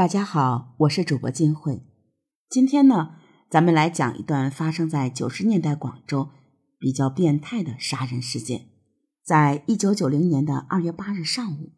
[0.00, 1.82] 大家好，我是主播金慧。
[2.48, 3.16] 今天呢，
[3.50, 6.30] 咱们来讲一段发生在九十年代广州
[6.78, 8.70] 比较变态的杀人事件。
[9.22, 11.74] 在一九九零年的二月八日上午，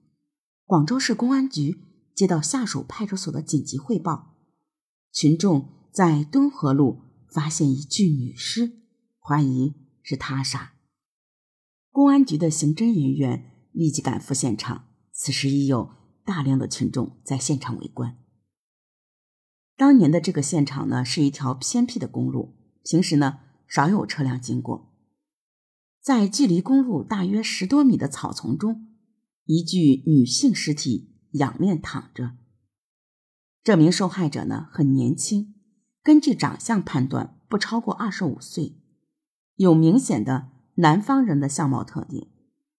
[0.65, 1.81] 广州市公安局
[2.15, 4.37] 接到下属派出所的紧急汇报，
[5.13, 8.71] 群众在敦和路发现一具女尸，
[9.19, 10.75] 怀疑是他杀。
[11.91, 15.91] 公安局的刑侦人员立即赶赴现场，此时已有。
[16.25, 18.19] 大量的群众在现场围观。
[19.77, 22.55] 当年的这个现场呢，是一条偏僻的公路，
[22.85, 24.93] 平时呢少有车辆经过。
[26.01, 28.89] 在距离公路大约十多米的草丛中，
[29.45, 32.37] 一具女性尸体仰面躺着。
[33.63, 35.55] 这名受害者呢很年轻，
[36.03, 38.77] 根据长相判断不超过二十五岁，
[39.57, 42.29] 有明显的南方人的相貌特点，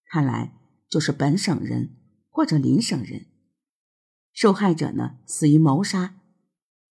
[0.10, 0.54] 看来
[0.90, 1.98] 就是本省人
[2.30, 3.26] 或者邻省人。
[4.34, 6.16] 受害者呢死于谋杀，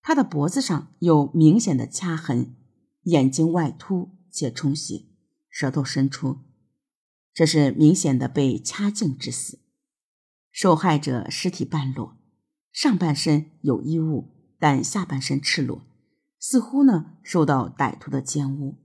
[0.00, 2.54] 他的脖子上有明显的掐痕，
[3.02, 5.06] 眼睛外凸且充血，
[5.50, 6.38] 舌头伸出，
[7.34, 9.58] 这是明显的被掐颈致死。
[10.52, 12.16] 受害者尸体半裸，
[12.72, 14.28] 上半身有衣物，
[14.60, 15.84] 但下半身赤裸，
[16.38, 18.76] 似乎呢受到歹徒的奸污。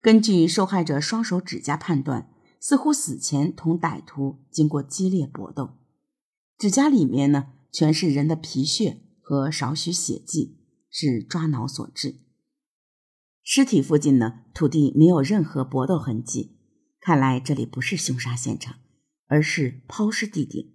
[0.00, 5.76] 根据受害者双手指甲判断，似乎死前同歹徒经过激烈搏斗，
[6.56, 7.54] 指甲里面呢。
[7.72, 10.58] 全是人的皮屑和少许血迹，
[10.90, 12.16] 是抓挠所致。
[13.42, 16.56] 尸体附近呢，土地没有任何搏斗痕迹，
[17.00, 18.76] 看来这里不是凶杀现场，
[19.26, 20.66] 而是抛尸地点。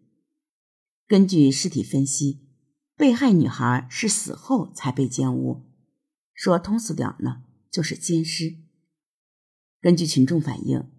[1.07, 2.47] 根据尸体分析，
[2.95, 5.65] 被害女孩是死后才被奸污，
[6.33, 8.55] 说通俗点呢，就是奸尸。
[9.81, 10.89] 根据群众反映，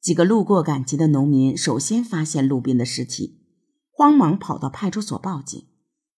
[0.00, 3.41] 几个路过赶集的农民首先发现路边的尸体。
[4.02, 5.64] 慌忙跑到派出所报警，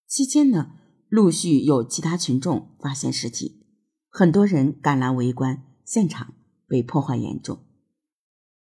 [0.07, 0.71] 期间呢，
[1.11, 3.63] 陆续有其他群众发现尸体，
[4.09, 6.33] 很多人赶来围观，现场
[6.67, 7.59] 被破坏严重，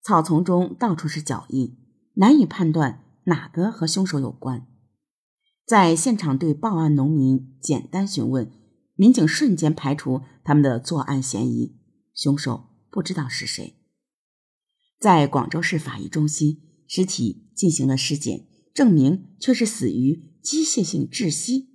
[0.02, 1.78] 草丛中到处是脚印，
[2.16, 4.66] 难以判断哪个和凶手有关。
[5.68, 8.52] 在现场对报案农民简单询问，
[8.96, 11.78] 民警瞬间排除他们的作案嫌疑，
[12.16, 13.76] 凶手不知道是谁。
[15.00, 18.48] 在广州市法医中心，尸体进行了尸检。
[18.74, 21.70] 证明却是死于机械性窒息，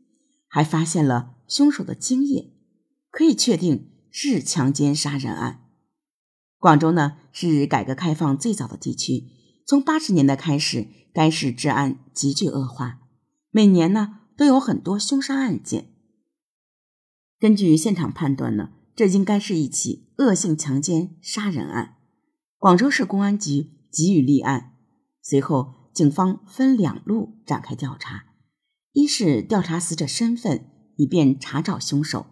[0.49, 2.53] 还发现了凶手的精液，
[3.11, 5.65] 可以确定是强奸杀人案。
[6.59, 9.29] 广州呢是改革开放最早的地区，
[9.67, 13.01] 从八十年代开始，该市治安急剧恶化，
[13.51, 15.91] 每年呢都有很多凶杀案件。
[17.39, 21.97] 根据现场判断呢，这应该是一起恶性强奸杀人案。
[22.59, 24.73] 广州市公安局给予立案，
[25.23, 25.86] 随后。
[25.97, 28.27] 警方分两路展开调查，
[28.93, 32.27] 一是调查死者身份，以便查找凶手；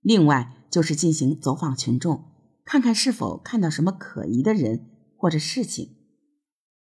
[0.00, 2.24] 另外就是进行走访群众，
[2.64, 4.86] 看看是否看到什么可疑的人
[5.18, 5.94] 或者事情。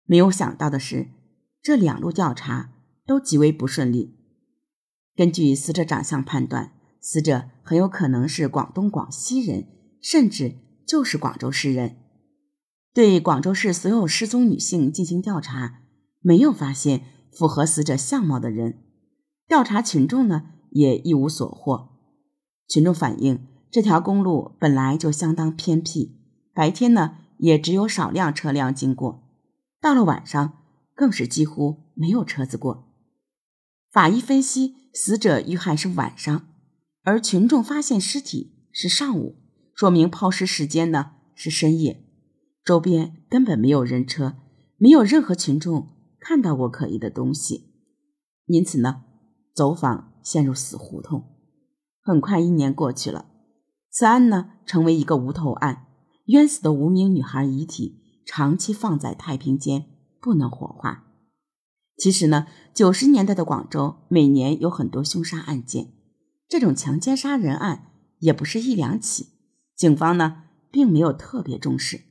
[0.06, 1.10] 没有想到的是，
[1.62, 2.72] 这两路调查
[3.06, 4.18] 都极为不顺利。
[5.16, 9.68] 根据死者长相判断，死者很有可能是广东、广西人，
[10.02, 10.56] 甚至
[10.88, 11.98] 就是广州市人。
[12.92, 15.84] 对广州市所有失踪女性进行调查。
[16.28, 18.84] 没有发现符合死者相貌的人，
[19.48, 21.88] 调查群众呢也一无所获。
[22.68, 26.20] 群众反映，这条公路本来就相当偏僻，
[26.54, 29.24] 白天呢也只有少量车辆经过，
[29.80, 30.58] 到了晚上
[30.94, 32.90] 更是几乎没有车子过。
[33.90, 36.46] 法医分析，死者遇害是晚上，
[37.04, 39.38] 而群众发现尸体是上午，
[39.74, 42.04] 说明抛尸时间呢是深夜，
[42.66, 44.36] 周边根本没有人车，
[44.76, 45.96] 没有任何群众。
[46.20, 47.74] 看到过可疑的东西，
[48.46, 49.04] 因此呢，
[49.54, 51.24] 走访陷入死胡同。
[52.02, 53.30] 很快一年过去了，
[53.90, 55.88] 此案呢成为一个无头案，
[56.26, 59.86] 冤死的无名女孩遗体长期放在太平间，
[60.22, 61.04] 不能火化。
[61.98, 65.94] 其实呢，九十年代的广州每年有很多凶杀案件，
[66.48, 69.28] 这种强奸杀人案也不是一两起，
[69.76, 72.02] 警方呢并没有特别重视。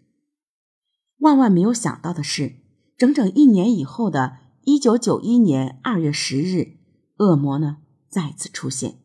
[1.19, 2.66] 万万没有想到的是。
[2.97, 6.79] 整整一年以后的一九九一年二月十日，
[7.19, 7.79] 恶魔呢
[8.09, 9.01] 再次出现。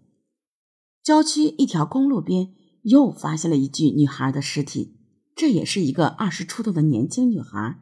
[1.03, 2.53] 郊区一条公路边
[2.83, 4.97] 又发现了一具女孩的尸体，
[5.35, 7.79] 这也是一个二十出头的年轻女孩，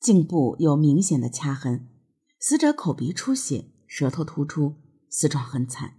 [0.00, 1.88] 颈部有明显的掐痕，
[2.40, 4.74] 死者口鼻出血，舌头突出，
[5.08, 5.94] 死状很惨。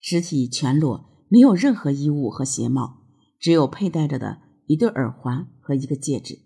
[0.00, 3.04] 尸体全裸，没有任何衣物和鞋帽，
[3.38, 6.40] 只有佩戴着的一对耳环和一个戒指。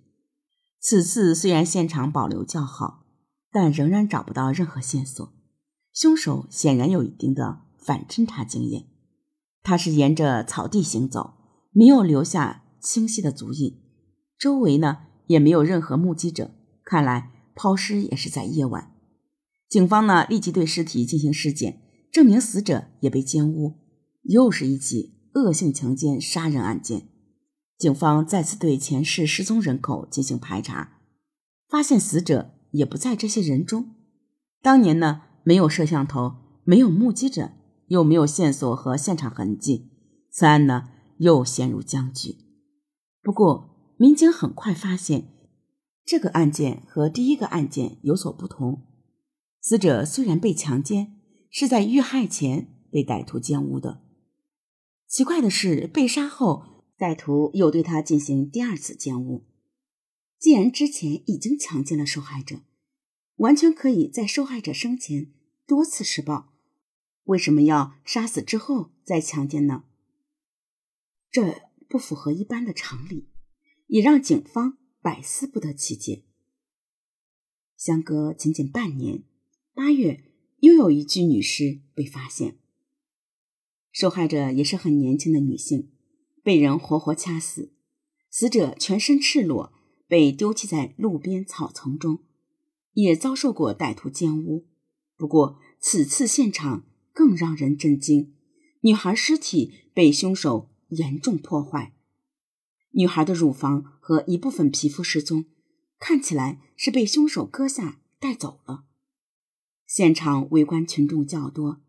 [0.80, 3.04] 此次虽然现场保留较好，
[3.50, 5.32] 但仍然找不到任何线索。
[5.92, 8.86] 凶手显然有一定的反侦查经验。
[9.62, 11.34] 他是沿着草地行走，
[11.72, 13.80] 没有留下清晰的足印，
[14.38, 16.52] 周围呢也没有任何目击者。
[16.84, 18.92] 看来抛尸也是在夜晚。
[19.68, 21.82] 警方呢立即对尸体进行尸检，
[22.12, 23.74] 证明死者也被奸污，
[24.22, 27.08] 又是一起恶性强奸杀人案件。
[27.78, 30.98] 警方再次对前世失踪人口进行排查，
[31.68, 33.94] 发现死者也不在这些人中。
[34.60, 36.34] 当年呢，没有摄像头，
[36.64, 37.52] 没有目击者，
[37.86, 39.92] 又没有线索和现场痕迹，
[40.32, 40.88] 此案呢
[41.18, 42.36] 又陷入僵局。
[43.22, 45.28] 不过，民警很快发现，
[46.04, 48.82] 这个案件和第一个案件有所不同。
[49.60, 54.00] 死者虽然被强奸，是在遇害前被歹徒奸污的。
[55.06, 56.77] 奇怪的是，被杀后。
[56.98, 59.46] 歹徒又对他进行第二次奸污。
[60.38, 62.62] 既然之前已经强奸了受害者，
[63.36, 65.32] 完全可以在受害者生前
[65.66, 66.52] 多次施暴，
[67.24, 69.84] 为什么要杀死之后再强奸呢？
[71.30, 73.28] 这不符合一般的常理，
[73.86, 76.24] 也让警方百思不得其解。
[77.76, 79.22] 相隔仅仅半年，
[79.72, 80.24] 八月
[80.58, 82.58] 又有一具女尸被发现，
[83.92, 85.92] 受害者也是很年轻的女性。
[86.48, 87.74] 被人活活掐死，
[88.30, 89.70] 死者全身赤裸，
[90.06, 92.20] 被丢弃在路边草丛中，
[92.94, 94.66] 也遭受过歹徒奸污。
[95.18, 98.32] 不过此次现场更让人震惊，
[98.80, 101.94] 女孩尸体被凶手严重破坏，
[102.92, 105.44] 女孩的乳房和一部分皮肤失踪，
[105.98, 108.84] 看起来是被凶手割下带走了。
[109.86, 111.82] 现场围观群众较多，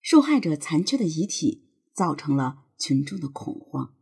[0.00, 2.66] 受害者残缺的遗体造成了。
[2.78, 3.94] 群众的恐慌。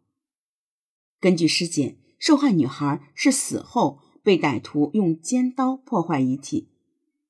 [1.19, 6.69] 根据尸检，受害女孩是死后被歹徒用尖刀破坏遗体。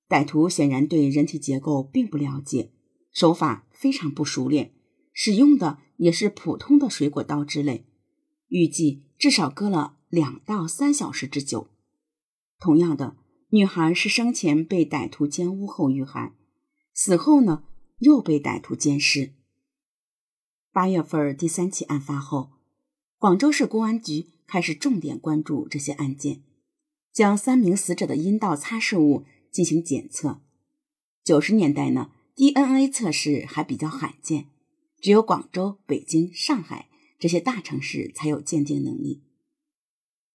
[0.08, 2.72] 歹徒显然对人体结构并不了解，
[3.12, 4.72] 手法非常不熟练，
[5.12, 7.86] 使用的也是普通的水果刀之类。
[8.48, 11.68] 预计至少割了两到三小时之久。
[12.58, 13.16] 同样的，
[13.50, 16.34] 女孩是生前被歹徒奸污后遇害，
[16.92, 17.64] 死后呢
[17.98, 19.32] 又被歹徒奸尸。
[20.76, 22.50] 八月份第三起案发后，
[23.16, 26.42] 广州市公安局开始重点关注这些案件，
[27.14, 30.42] 将三名死者的阴道擦拭物进行检测。
[31.24, 34.48] 九十年代呢，DNA 测试还比较罕见，
[35.00, 39.22] 只有广州、北京、上海这些大城市才有鉴定能力。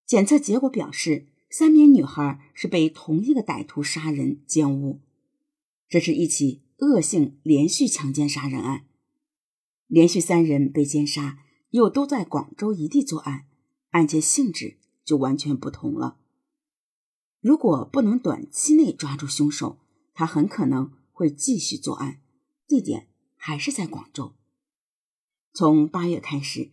[0.08, 5.02] 检测结果表示，三名女孩是被同一个歹徒杀人奸污，
[5.88, 8.88] 这是一起恶性连续强奸杀人案。
[9.92, 11.40] 连续三人被奸杀，
[11.72, 13.48] 又都在广州一地作案，
[13.90, 16.18] 案件性质就完全不同了。
[17.42, 19.80] 如果不能短期内抓住凶手，
[20.14, 22.22] 他很可能会继续作案，
[22.66, 24.34] 地点还是在广州。
[25.54, 26.72] 从八月开始，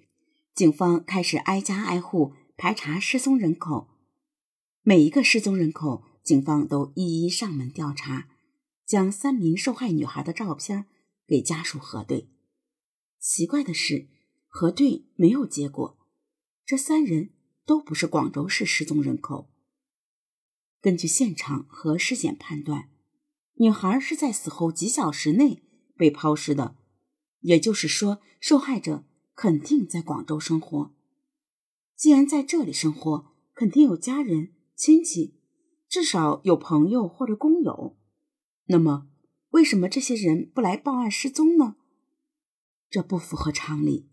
[0.55, 3.89] 警方开始挨家挨户排查失踪人口，
[4.83, 8.29] 每一个失踪人口，警方都一一上门调查，
[8.87, 10.87] 将三名受害女孩的照片
[11.27, 12.29] 给家属核对。
[13.19, 14.09] 奇怪的是，
[14.47, 15.99] 核对没有结果。
[16.65, 17.31] 这三人
[17.67, 19.51] 都不是广州市失踪人口。
[20.81, 22.91] 根据现场和尸检判断，
[23.55, 25.65] 女孩是在死后几小时内
[25.97, 26.77] 被抛尸的，
[27.41, 30.95] 也就是说，受害者肯定在广州生活。
[31.97, 35.41] 既然在这里生活，肯定有家人、亲戚，
[35.89, 37.99] 至少有朋友或者工友。
[38.67, 39.09] 那么，
[39.51, 41.75] 为什么这些人不来报案失踪呢？
[42.91, 44.08] 这不符合常理。